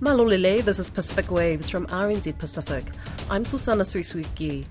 [0.00, 2.86] Malolele, this is Pacific Waves from RNZ Pacific.
[3.28, 4.64] I'm Susana Suisuiki.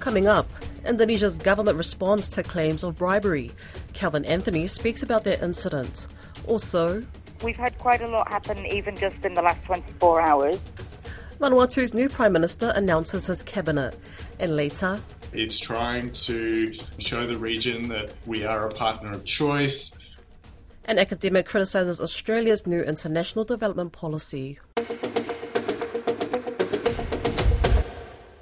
[0.00, 0.48] Coming up,
[0.84, 3.52] Indonesia's government responds to claims of bribery.
[3.92, 6.08] Calvin Anthony speaks about that incident.
[6.48, 7.04] Also,
[7.44, 10.58] We've had quite a lot happen even just in the last 24 hours.
[11.40, 13.96] Vanuatu's new Prime Minister announces his cabinet.
[14.40, 15.00] And later,
[15.32, 19.92] It's trying to show the region that we are a partner of choice.
[20.84, 24.58] An academic criticises Australia's new international development policy.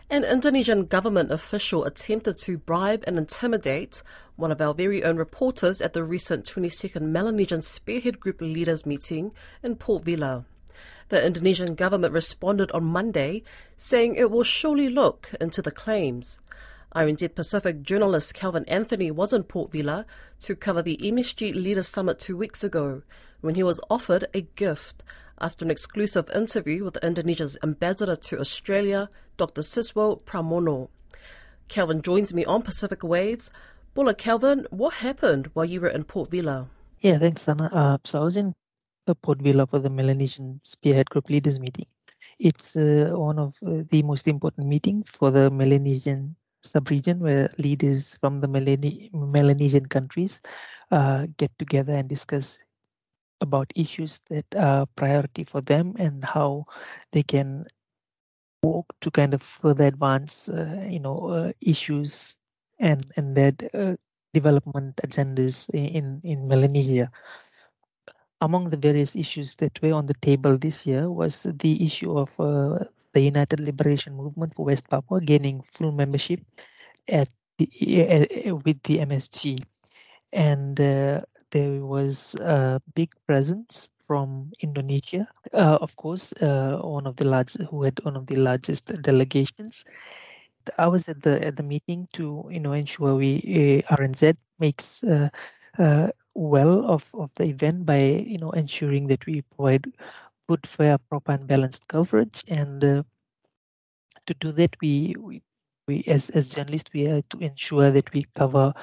[0.09, 4.03] An Indonesian government official attempted to bribe and intimidate
[4.37, 9.33] one of our very own reporters at the recent 22nd Melanesian Spearhead Group leaders meeting
[9.63, 10.45] in Port Vila.
[11.11, 13.43] The Indonesian government responded on Monday,
[13.77, 16.39] saying it will surely look into the claims.
[16.95, 20.05] RNZ Pacific journalist Calvin Anthony was in Port Vila
[20.41, 23.03] to cover the MSG Leaders Summit two weeks ago
[23.43, 25.05] when he was offered a gift
[25.41, 29.63] after an exclusive interview with Indonesia's ambassador to Australia, Dr.
[29.63, 30.89] Siswo Pramono.
[31.69, 33.53] Calvin joins me on Pacific Waves.
[33.95, 36.69] Bula Calvin, what happened while you were in Port Vila?
[36.99, 37.71] Yeah, thanks, Sana.
[37.73, 38.53] Uh, so I was in
[39.23, 41.87] Port Vila for the Melanesian Spearhead Group Leaders meeting.
[42.41, 48.17] It's uh, one of uh, the most important meetings for the Melanesian sub-region where leaders
[48.21, 50.41] from the Melane- Melanesian countries
[50.91, 52.59] uh, get together and discuss
[53.41, 56.67] about issues that are priority for them and how
[57.13, 57.67] they can
[58.63, 62.37] work to kind of further advance, uh, you know, uh, issues
[62.79, 63.95] and and their uh,
[64.35, 67.11] development agendas in in Melanesia.
[68.41, 72.39] Among the various issues that were on the table this year was the issue of
[72.41, 76.41] uh, the United Liberation Movement for West Papua gaining full membership
[77.09, 77.69] at the,
[78.49, 79.59] uh, with the MSG,
[80.33, 85.27] and uh, there was a big presence from Indonesia.
[85.53, 89.85] Uh, of course, uh, one of the large who had one of the largest delegations.
[90.79, 93.39] I was at the at the meeting to you know ensure we
[93.87, 95.29] uh, RNZ makes uh,
[95.79, 99.87] uh, well of, of the event by you know ensuring that we provide
[100.51, 102.43] good, fair, proper, and balanced coverage.
[102.49, 103.03] And uh,
[104.27, 105.43] to do that, we we,
[105.87, 108.75] we as as journalists we have to ensure that we cover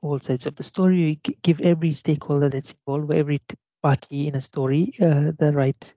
[0.00, 0.96] all sides of the story.
[0.96, 3.42] We give every stakeholder that's involved, every
[3.82, 5.94] party in a story, uh, the right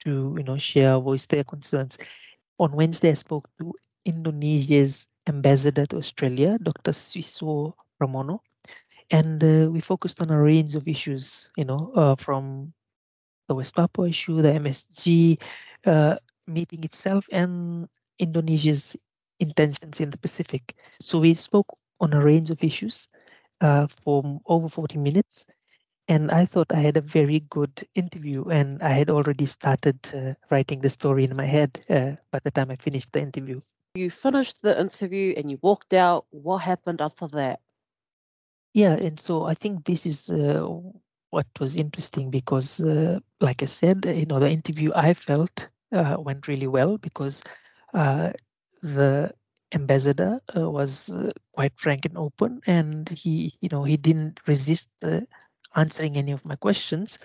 [0.00, 1.96] to you know share, voice their concerns.
[2.58, 3.72] On Wednesday, I spoke to
[4.04, 6.90] Indonesia's ambassador to Australia, Dr.
[6.90, 8.40] Siswo Pramono,
[9.12, 11.48] and uh, we focused on a range of issues.
[11.56, 12.72] You know, uh, from
[13.52, 15.36] the West Papua issue, the MSG
[15.84, 17.86] uh, meeting itself, and
[18.18, 18.96] Indonesia's
[19.40, 20.74] intentions in the Pacific.
[21.00, 21.66] So we spoke
[22.00, 23.08] on a range of issues
[23.60, 25.44] uh, for over 40 minutes.
[26.08, 30.34] And I thought I had a very good interview, and I had already started uh,
[30.50, 33.60] writing the story in my head uh, by the time I finished the interview.
[33.94, 36.24] You finished the interview and you walked out.
[36.30, 37.60] What happened after that?
[38.72, 40.66] Yeah, and so I think this is uh,
[41.32, 46.16] what was interesting because, uh, like I said, you know, the interview I felt uh,
[46.20, 47.42] went really well because
[47.94, 48.32] uh,
[48.82, 49.32] the
[49.74, 54.90] ambassador uh, was uh, quite frank and open, and he, you know, he didn't resist
[55.04, 55.22] uh,
[55.76, 57.18] answering any of my questions,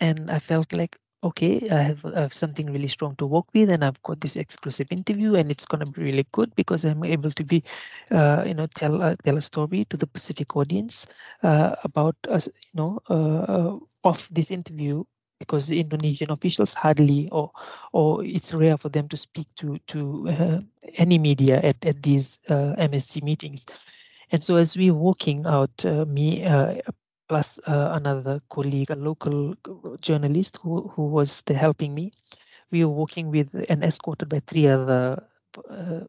[0.00, 0.98] and I felt like.
[1.22, 4.36] Okay, I have, I have something really strong to work with, and I've got this
[4.36, 7.62] exclusive interview, and it's gonna be really good because I'm able to be
[8.10, 11.06] uh, you know tell uh, tell a story to the Pacific audience
[11.42, 15.04] uh, about us you know uh, uh, of this interview
[15.38, 17.50] because Indonesian officials hardly or
[17.92, 20.60] or it's rare for them to speak to to uh,
[20.94, 23.66] any media at at these MSG meetings.
[24.32, 26.80] And so as we're walking out uh, me uh,
[27.30, 29.56] plus uh, another colleague a local
[30.02, 32.12] journalist who who was helping me.
[32.72, 35.24] We were walking with and escorted by three other
[35.70, 36.06] uh,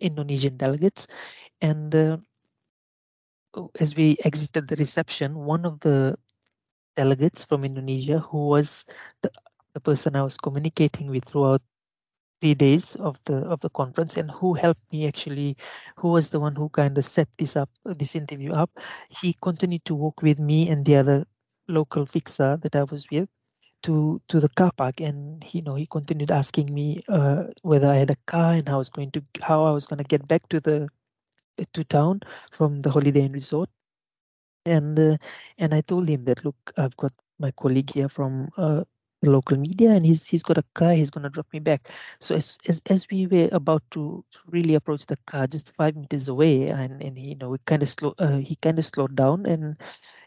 [0.00, 1.06] Indonesian delegates.
[1.62, 2.18] And uh,
[3.80, 6.16] as we exited the reception, one of the
[6.96, 8.86] delegates from Indonesia, who was
[9.22, 9.30] the,
[9.74, 11.62] the person I was communicating with throughout
[12.42, 15.56] three days of the of the conference, and who helped me actually,
[15.96, 18.70] who was the one who kind of set this up, this interview up.
[19.10, 21.24] He continued to work with me and the other
[21.68, 23.28] local fixer that I was with
[23.84, 27.88] to to the car park and he, you know he continued asking me uh, whether
[27.88, 30.04] I had a car and how I was going to how I was going to
[30.04, 30.88] get back to the
[31.74, 33.70] to town from the holiday inn resort
[34.66, 35.16] and uh,
[35.58, 38.84] and I told him that look I've got my colleague here from uh,
[39.30, 41.88] local media and he's he's got a car he's gonna drop me back
[42.20, 46.28] so as as, as we were about to really approach the car just five meters
[46.28, 49.46] away and and you know we kind of slow uh, he kind of slowed down
[49.46, 49.76] and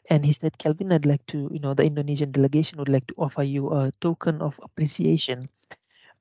[0.09, 3.15] And he said, Kelvin, I'd like to, you know, the Indonesian delegation would like to
[3.17, 5.47] offer you a token of appreciation.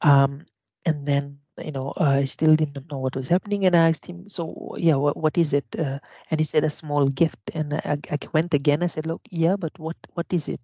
[0.03, 0.47] Um,
[0.85, 3.65] and then, you know, uh, I still didn't know what was happening.
[3.65, 5.67] And I asked him, so, yeah, what, what is it?
[5.79, 5.99] Uh,
[6.31, 7.41] and he said, a small gift.
[7.55, 8.83] And I, I went again.
[8.83, 10.61] I said, look, yeah, but what, what is it?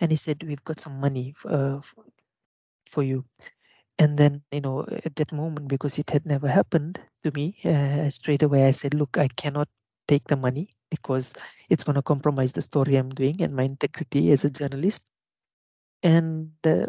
[0.00, 1.80] And he said, we've got some money uh,
[2.90, 3.24] for you.
[3.98, 8.08] And then you know at that moment because it had never happened to me uh,
[8.10, 9.68] straight away i said look i cannot
[10.08, 11.34] take the money because
[11.68, 15.02] it's going to compromise the story i'm doing and my integrity as a journalist.
[16.02, 16.86] And uh,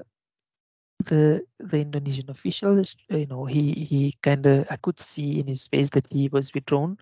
[1.05, 5.67] the the indonesian official you know he he kind of i could see in his
[5.67, 6.97] face that he was withdrawn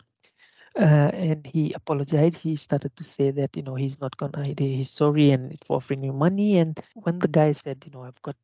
[0.78, 2.38] uh, and he apologized.
[2.38, 4.54] He started to say that you know he's not gonna.
[4.58, 6.58] He's sorry and for offering you money.
[6.58, 8.36] And when the guy said, you know, I've got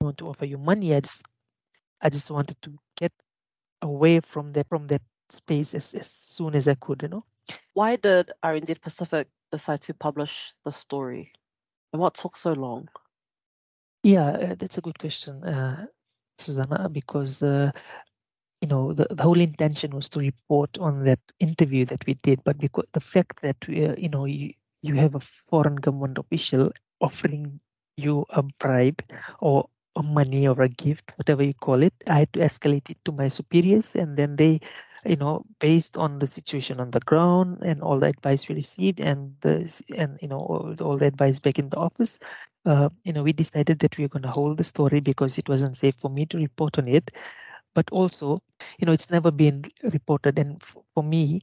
[0.00, 0.94] I want to offer you money.
[0.94, 1.24] I just
[2.00, 3.12] I just wanted to get
[3.82, 7.24] away from that from that space as, as soon as I could, you know.
[7.74, 11.32] Why did RNZ Pacific decide to publish the story?
[11.92, 12.88] And what took so long?
[14.02, 15.86] Yeah, uh, that's a good question, uh,
[16.38, 17.70] Susana, because uh,
[18.60, 22.42] you know the, the whole intention was to report on that interview that we did,
[22.44, 24.52] but because the fact that we, uh, you know you,
[24.82, 27.60] you have a foreign government official offering
[27.96, 29.02] you a bribe
[29.40, 31.92] or or money or a gift, whatever you call it.
[32.06, 34.60] I had to escalate it to my superiors, and then they,
[35.04, 39.00] you know, based on the situation on the ground and all the advice we received,
[39.00, 42.18] and the and you know all, all the advice back in the office,
[42.66, 45.48] uh, you know, we decided that we were going to hold the story because it
[45.48, 47.10] wasn't safe for me to report on it,
[47.74, 48.40] but also,
[48.78, 51.42] you know, it's never been reported, and for me,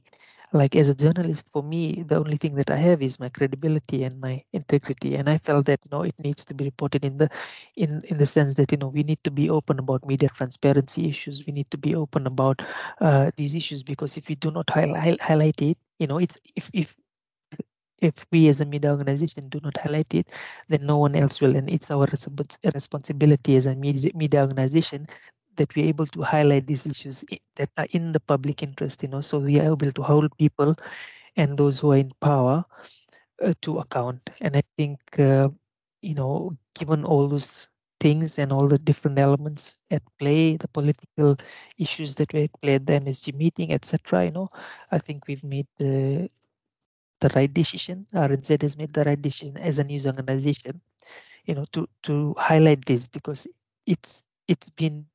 [0.52, 4.04] like as a journalist for me the only thing that i have is my credibility
[4.04, 5.14] and my integrity.
[5.16, 7.28] And i felt that you know it needs to be reported in the
[7.76, 11.08] in in the sense that you know we need to be open about media transparency
[11.08, 11.46] issues.
[11.46, 12.62] We need to be open about
[13.00, 16.70] uh, these issues because if we do not highlight, highlight it you know it's if
[16.72, 16.96] if
[18.00, 20.28] if we as a media organization do not highlight it,
[20.68, 21.56] then no one else will.
[21.56, 22.06] And it's our
[22.74, 25.06] responsibility as a media organization
[25.56, 27.24] that we're able to highlight these issues
[27.56, 30.74] that are in the public interest you know so we are able to hold people
[31.36, 32.64] and those who are in power
[33.42, 34.20] uh, to account.
[34.40, 35.48] And i think uh,
[36.02, 37.68] you know given all those
[37.98, 41.36] things and all the different elements at play the political
[41.78, 44.50] issues that were at play at the msg meeting etc you know
[44.92, 46.28] i think we've made the
[47.20, 48.06] the right decision.
[48.12, 50.80] Rnz has made the right decision as a news organization
[51.46, 53.46] you know to to highlight this because
[53.86, 55.06] it's it's been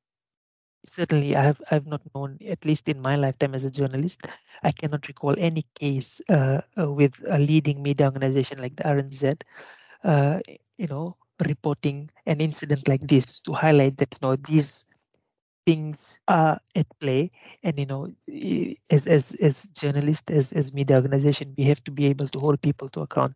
[0.83, 4.28] certainly I have I've not known at least in my lifetime as a journalist
[4.63, 9.42] I cannot recall any case uh, uh, with a leading media organization like the RNZ
[10.04, 10.39] uh,
[10.78, 14.86] you know reporting an incident like this to highlight that you know these
[15.66, 17.30] things are at play.
[17.63, 18.12] And you know
[18.89, 22.62] as as as journalists as as media organization we have to be able to hold
[22.62, 23.34] people to account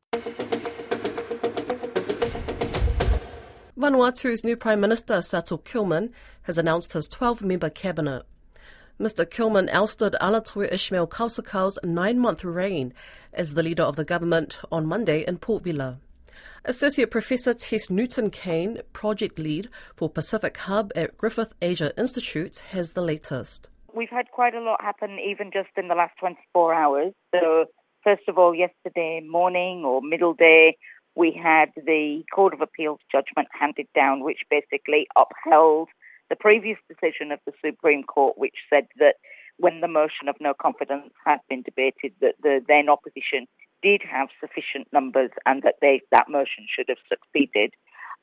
[3.77, 6.11] Vanuatu's new Prime Minister, Sato Kilman,
[6.43, 8.23] has announced his 12 member cabinet.
[8.97, 9.25] Mr.
[9.25, 12.93] Kilman ousted Alatoi Ishmael Kalsakau's nine month reign
[13.33, 15.99] as the leader of the government on Monday in Port Vila.
[16.63, 22.93] Associate Professor Tess Newton Cain, project lead for Pacific Hub at Griffith Asia Institute, has
[22.93, 23.69] the latest.
[23.93, 27.13] We've had quite a lot happen even just in the last 24 hours.
[27.33, 27.65] So,
[28.05, 30.77] first of all, yesterday morning or middle day,
[31.15, 35.89] we had the Court of Appeals judgment handed down, which basically upheld
[36.29, 39.15] the previous decision of the Supreme Court, which said that
[39.57, 43.47] when the motion of no confidence had been debated, that the then opposition
[43.81, 47.73] did have sufficient numbers and that they, that motion should have succeeded.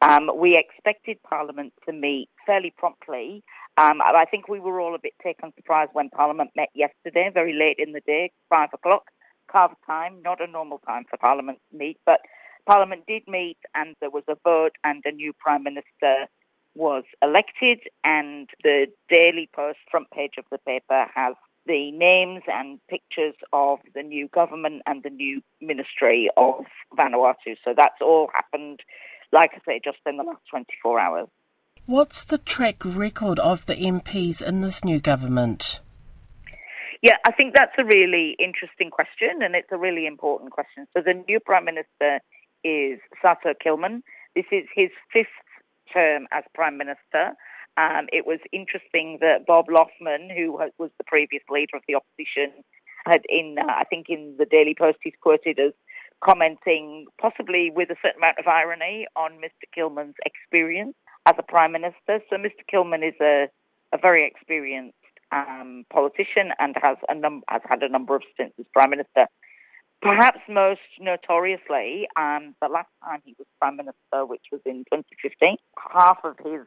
[0.02, 3.44] Um, we expected Parliament to meet fairly promptly.
[3.78, 7.54] Um, I think we were all a bit taken surprise when Parliament met yesterday, very
[7.54, 9.04] late in the day, five o'clock,
[9.50, 12.20] kava time, not a normal time for Parliament to meet, but
[12.66, 16.28] Parliament did meet and there was a vote and a new Prime Minister
[16.75, 21.35] was elected and the Daily Post front page of the paper has
[21.66, 26.64] the names and pictures of the new government and the new Ministry of
[26.97, 27.57] Vanuatu.
[27.64, 28.81] So that's all happened,
[29.33, 31.28] like I say, just in the last 24 hours.
[31.87, 35.81] What's the track record of the MPs in this new government?
[37.02, 40.87] Yeah, I think that's a really interesting question and it's a really important question.
[40.97, 42.21] So the new Prime Minister
[42.64, 44.02] is Sato Kilman.
[44.35, 45.26] This is his fifth
[45.92, 47.35] term as Prime Minister.
[47.76, 52.62] Um, it was interesting that Bob Loughman, who was the previous leader of the opposition,
[53.07, 55.73] had in, uh, I think in the Daily Post, he's quoted as
[56.25, 59.66] commenting, possibly with a certain amount of irony, on Mr.
[59.76, 60.95] Kilman's experience
[61.26, 62.21] as a Prime Minister.
[62.31, 62.62] So Mr.
[62.73, 63.49] Kilman is a,
[63.92, 64.97] a very experienced
[65.33, 69.26] um, politician and has, a num- has had a number of stints as Prime Minister.
[70.02, 75.56] Perhaps most notoriously, um, the last time he was Prime Minister, which was in 2015,
[75.78, 76.66] half of his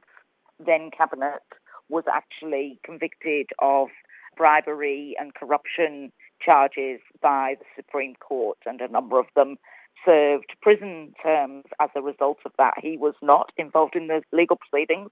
[0.65, 1.44] then cabinet
[1.89, 3.89] was actually convicted of
[4.38, 9.58] bribery and corruption charges by the Supreme Court, and a number of them
[10.06, 12.75] served prison terms as a result of that.
[12.82, 15.10] He was not involved in those legal proceedings,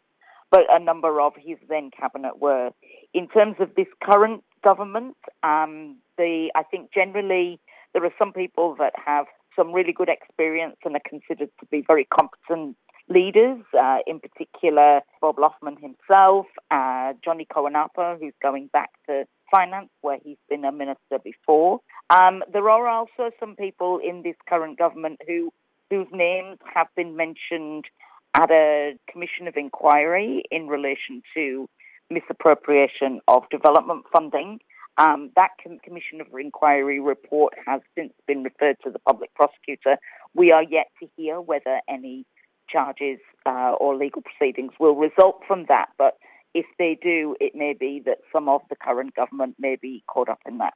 [0.50, 2.72] but a number of his then cabinet were.
[3.13, 7.60] In terms of this current government, um, the I think generally
[7.93, 11.83] there are some people that have some really good experience and are considered to be
[11.85, 12.75] very competent
[13.09, 19.89] leaders, uh, in particular Bob Loughman himself, uh, Johnny Koanapo, who's going back to finance
[20.01, 21.79] where he's been a minister before.
[22.09, 25.51] Um, there are also some people in this current government who
[25.89, 27.85] whose names have been mentioned
[28.33, 31.69] at a commission of inquiry in relation to
[32.09, 34.59] misappropriation of development funding.
[34.97, 35.50] Um, that
[35.83, 39.97] commission of inquiry report has since been referred to the public prosecutor.
[40.35, 42.25] We are yet to hear whether any
[42.69, 46.17] charges uh, or legal proceedings will result from that, but
[46.53, 50.29] if they do, it may be that some of the current government may be caught
[50.29, 50.73] up in that.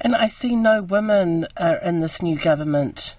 [0.00, 3.16] And I see no women uh, in this new government.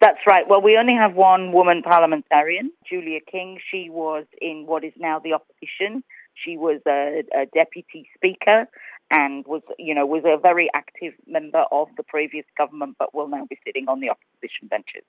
[0.00, 0.44] That's right.
[0.48, 3.58] Well, we only have one woman parliamentarian, Julia King.
[3.70, 6.02] She was in what is now the opposition.
[6.34, 8.66] She was a, a deputy speaker
[9.10, 13.28] and was, you know, was a very active member of the previous government, but will
[13.28, 15.04] now be sitting on the opposition benches.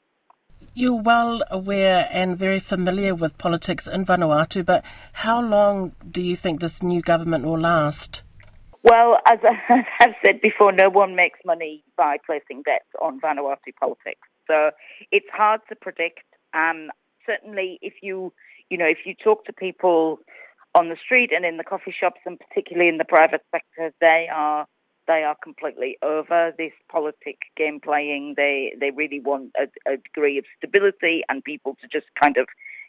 [0.74, 4.84] You're well aware and very familiar with politics in Vanuatu, but
[5.14, 8.24] how long do you think this new government will last?
[8.84, 9.40] Well, as
[10.00, 14.28] I've said before, no one makes money by placing bets on Vanuatu politics.
[14.48, 14.72] So
[15.12, 16.24] it's hard to predict.
[16.54, 16.90] Um,
[17.26, 18.32] certainly, if you,
[18.70, 20.20] you know, if you talk to people
[20.76, 24.28] on the street and in the coffee shops, and particularly in the private sector, they
[24.32, 24.68] are
[25.08, 28.34] they are completely over this politic game playing.
[28.38, 32.48] They they really want a, a degree of stability and people to just kind of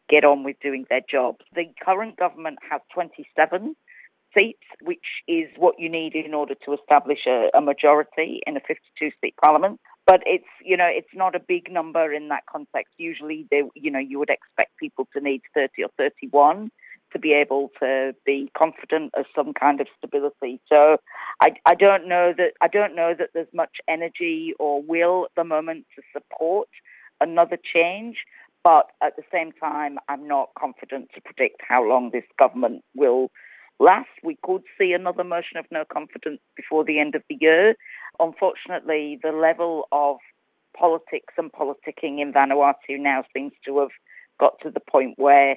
[0.08, 1.36] get on with doing their job.
[1.54, 3.76] The current government has 27
[4.34, 8.60] seats, which is what you need in order to establish a, a majority in a
[8.60, 9.80] 52 seat parliament.
[10.06, 12.94] But it's you know it's not a big number in that context.
[12.98, 16.70] Usually, they you know you would expect people to need 30 or 31
[17.12, 20.60] to be able to be confident of some kind of stability.
[20.68, 20.98] So
[21.40, 25.34] I, I don't know that I don't know that there's much energy or will at
[25.36, 26.68] the moment to support
[27.20, 28.16] another change.
[28.64, 33.30] But at the same time, I'm not confident to predict how long this government will
[33.78, 34.08] last.
[34.24, 37.76] We could see another motion of no confidence before the end of the year.
[38.18, 40.16] Unfortunately, the level of
[40.76, 43.90] politics and politicking in Vanuatu now seems to have
[44.40, 45.56] got to the point where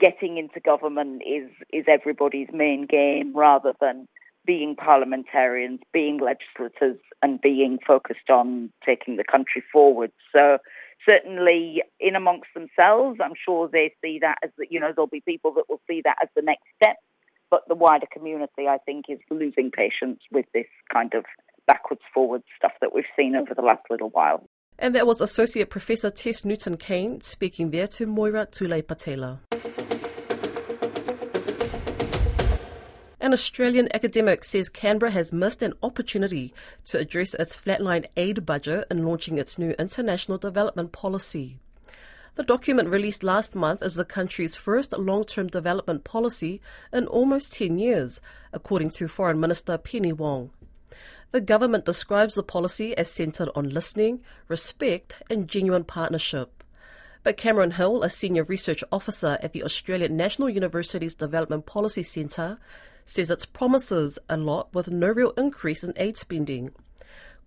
[0.00, 4.08] getting into government is is everybody's main game rather than
[4.46, 10.10] being parliamentarians, being legislators, and being focused on taking the country forward.
[10.34, 10.58] So
[11.08, 15.52] certainly in amongst themselves, I'm sure they see that as you know there'll be people
[15.54, 16.96] that will see that as the next step,
[17.50, 21.24] but the wider community, I think, is losing patience with this kind of
[21.66, 24.48] backwards forward stuff that we've seen over the last little while.
[24.78, 29.40] And that was Associate Professor Tess Newton Cain speaking there to Moera Tuilaepa-Taylor.
[33.30, 36.52] An Australian academic says Canberra has missed an opportunity
[36.86, 41.60] to address its flatline aid budget in launching its new international development policy.
[42.34, 46.60] The document released last month is the country's first long term development policy
[46.92, 48.20] in almost 10 years,
[48.52, 50.50] according to Foreign Minister Penny Wong.
[51.30, 56.64] The government describes the policy as centred on listening, respect, and genuine partnership.
[57.22, 62.58] But Cameron Hill, a senior research officer at the Australian National University's Development Policy Centre,
[63.04, 66.70] says it promises a lot with no real increase in aid spending.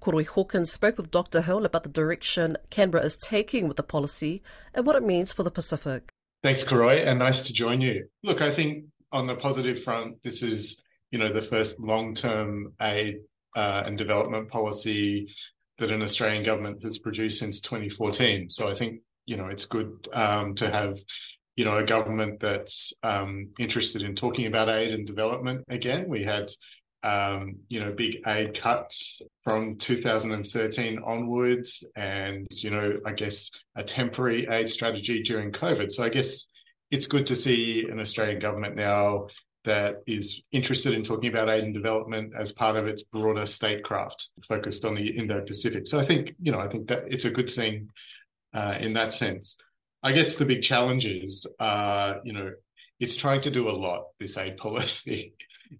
[0.01, 1.41] Koroi Hawkins spoke with Dr.
[1.41, 4.43] Hill about the direction Canberra is taking with the policy
[4.73, 6.11] and what it means for the Pacific.
[6.43, 8.07] Thanks, Koroi, and nice to join you.
[8.21, 8.83] Look, I think
[9.13, 10.75] on the positive front, this is
[11.11, 13.19] you know the first long-term aid
[13.55, 15.33] uh, and development policy
[15.79, 18.49] that an Australian government has produced since 2014.
[18.49, 20.99] So I think you know it's good um, to have
[21.55, 26.07] you know, a government that's um, interested in talking about aid and development again.
[26.07, 26.49] We had,
[27.03, 33.83] um, you know, big aid cuts from 2013 onwards, and you know, I guess a
[33.83, 35.91] temporary aid strategy during COVID.
[35.91, 36.45] So I guess
[36.91, 39.27] it's good to see an Australian government now
[39.65, 44.29] that is interested in talking about aid and development as part of its broader statecraft
[44.47, 45.87] focused on the Indo-Pacific.
[45.87, 47.89] So I think, you know, I think that it's a good thing
[48.53, 49.57] uh, in that sense.
[50.03, 52.51] I guess the big challenges are, you know,
[52.99, 55.33] it's trying to do a lot, this aid policy.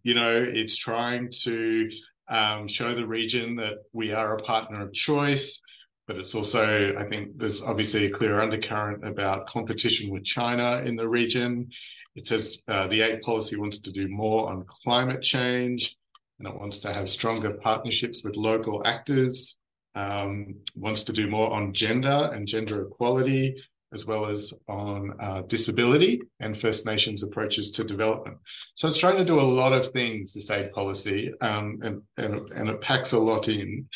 [0.04, 1.90] you know, it's trying to
[2.30, 5.60] um, show the region that we are a partner of choice.
[6.08, 10.96] But it's also, I think, there's obviously a clear undercurrent about competition with China in
[10.96, 11.70] the region.
[12.16, 15.96] It says uh, the aid policy wants to do more on climate change
[16.40, 19.56] and it wants to have stronger partnerships with local actors,
[19.96, 23.56] um, wants to do more on gender and gender equality,
[23.94, 28.38] as well as on uh, disability and First Nations approaches to development.
[28.76, 32.52] So it's trying to do a lot of things, this aid policy, um, and, and,
[32.52, 33.88] and, it packs a lot in.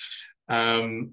[0.49, 1.11] Um,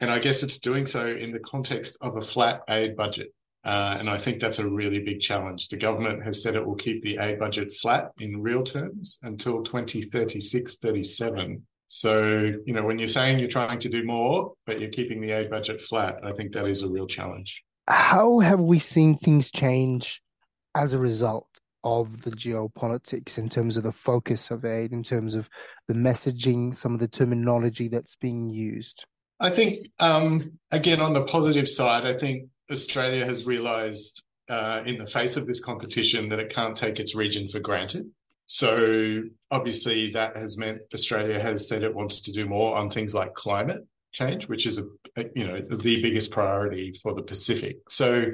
[0.00, 3.32] and I guess it's doing so in the context of a flat aid budget.
[3.64, 5.68] Uh, and I think that's a really big challenge.
[5.68, 9.62] The government has said it will keep the aid budget flat in real terms until
[9.62, 11.66] 2036 37.
[11.88, 15.32] So, you know, when you're saying you're trying to do more, but you're keeping the
[15.32, 17.62] aid budget flat, I think that is a real challenge.
[17.88, 20.22] How have we seen things change
[20.74, 21.46] as a result
[21.82, 25.48] of the geopolitics in terms of the focus of aid, in terms of
[25.86, 29.06] the messaging, some of the terminology that's being used?
[29.40, 34.98] I think, um, again, on the positive side, I think Australia has realised uh, in
[34.98, 38.10] the face of this competition that it can't take its region for granted.
[38.46, 43.14] So obviously that has meant Australia has said it wants to do more on things
[43.14, 44.84] like climate change, which is a,
[45.16, 47.76] a you know the biggest priority for the Pacific.
[47.88, 48.26] So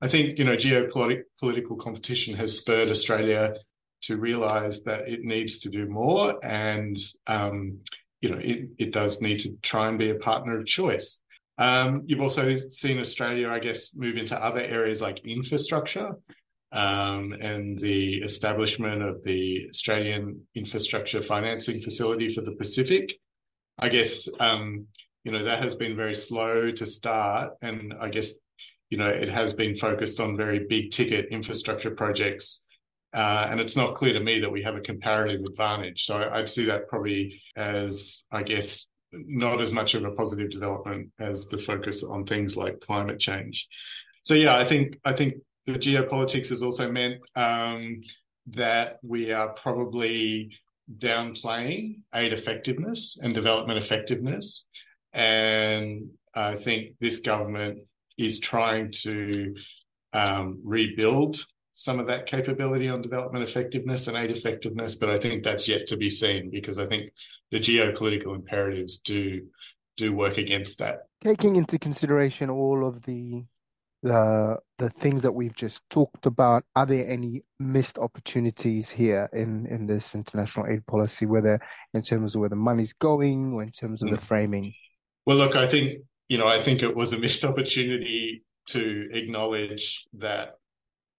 [0.00, 3.54] I think you know geopolitical competition has spurred Australia
[4.02, 6.96] to realise that it needs to do more, and
[7.26, 7.78] um,
[8.20, 11.20] you know it, it does need to try and be a partner of choice.
[11.58, 16.12] Um, you've also seen Australia, I guess, move into other areas like infrastructure
[16.72, 23.12] um, and the establishment of the Australian Infrastructure Financing Facility for the Pacific.
[23.78, 24.86] I guess, um,
[25.24, 27.50] you know, that has been very slow to start.
[27.62, 28.30] And I guess,
[28.90, 32.60] you know, it has been focused on very big ticket infrastructure projects.
[33.14, 36.06] Uh, and it's not clear to me that we have a comparative advantage.
[36.06, 41.10] So I'd see that probably as, I guess, not as much of a positive development
[41.20, 43.68] as the focus on things like climate change.
[44.22, 45.34] So yeah, I think I think
[45.66, 48.02] the geopolitics has also meant um,
[48.48, 50.56] that we are probably
[50.98, 54.64] downplaying aid effectiveness and development effectiveness,
[55.12, 57.78] and I think this government
[58.18, 59.54] is trying to
[60.12, 61.44] um, rebuild
[61.74, 65.86] some of that capability on development effectiveness and aid effectiveness, but I think that's yet
[65.88, 67.12] to be seen because I think
[67.50, 69.46] the geopolitical imperatives do
[69.96, 71.00] do work against that.
[71.22, 73.44] Taking into consideration all of the
[74.02, 79.66] the the things that we've just talked about, are there any missed opportunities here in
[79.66, 81.60] in this international aid policy, whether
[81.94, 84.12] in terms of where the money's going or in terms of mm.
[84.12, 84.74] the framing?
[85.26, 90.02] Well, look, I think you know, I think it was a missed opportunity to acknowledge
[90.14, 90.54] that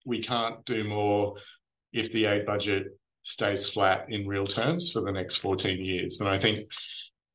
[0.05, 1.35] we can't do more
[1.91, 2.87] if the aid budget
[3.21, 6.19] stays flat in real terms for the next 14 years.
[6.19, 6.67] And I think,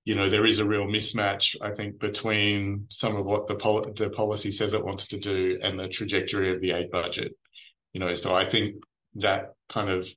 [0.04, 3.92] you know, there is a real mismatch, I think, between some of what the, pol-
[3.96, 7.32] the policy says it wants to do and the trajectory of the aid budget.
[7.92, 8.82] You know, so I think
[9.14, 10.08] that kind of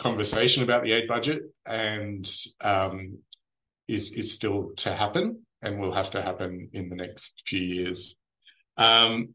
[0.00, 3.18] conversation about the aid budget and um,
[3.88, 8.14] is is still to happen and will have to happen in the next few years.
[8.78, 9.34] Um,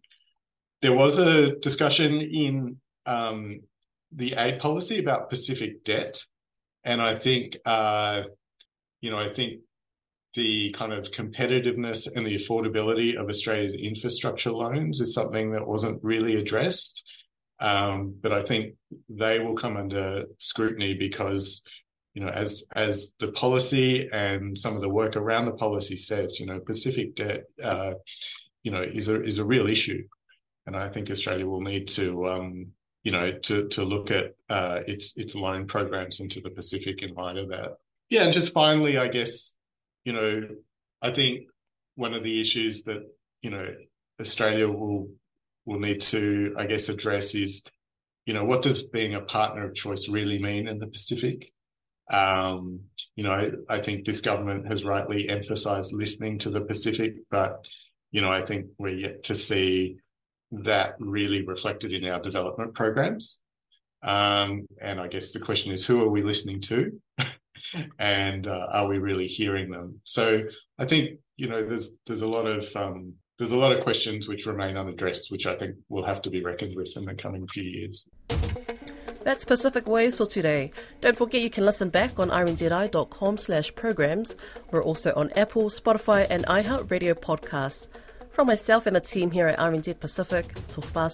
[0.81, 3.61] there was a discussion in um,
[4.11, 6.23] the aid policy about Pacific debt,
[6.83, 8.23] and I think uh,
[9.01, 9.61] you know I think
[10.33, 16.01] the kind of competitiveness and the affordability of Australia's infrastructure loans is something that wasn't
[16.03, 17.03] really addressed.
[17.59, 18.75] Um, but I think
[19.09, 21.61] they will come under scrutiny because,
[22.13, 26.39] you know, as as the policy and some of the work around the policy says,
[26.39, 27.93] you know, Pacific debt, uh,
[28.63, 30.03] you know, is a is a real issue
[30.65, 32.67] and I think Australia will need to, um,
[33.03, 37.13] you know, to to look at uh, its its loan programs into the Pacific in
[37.13, 37.77] light of that.
[38.09, 39.53] Yeah, and just finally, I guess,
[40.03, 40.47] you know,
[41.01, 41.47] I think
[41.95, 43.03] one of the issues that
[43.41, 43.67] you know
[44.19, 45.09] Australia will
[45.65, 47.61] will need to, I guess, address is,
[48.25, 51.51] you know, what does being a partner of choice really mean in the Pacific?
[52.11, 52.81] Um,
[53.15, 57.63] you know, I, think this government has rightly emphasised listening to the Pacific, but
[58.11, 59.97] you know, I think we're yet to see
[60.51, 63.37] that really reflected in our development programs.
[64.03, 66.99] Um, and I guess the question is, who are we listening to?
[67.99, 70.01] and uh, are we really hearing them?
[70.03, 70.41] So
[70.77, 74.27] I think you know there's there's a lot of um, there's a lot of questions
[74.27, 77.47] which remain unaddressed, which I think will have to be reckoned with in the coming
[77.47, 78.05] few years.
[79.23, 80.71] That's Pacific Waves for today.
[80.99, 84.35] Don't forget you can listen back on rnzi.com slash programs.
[84.71, 87.87] We're also on Apple, Spotify and iHeartRadio podcasts.
[88.31, 91.09] From myself and the team here at RNZ Pacific, to till far